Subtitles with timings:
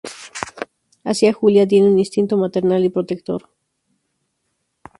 [1.03, 3.47] Hacia Julia tiene un instinto maternal y protector.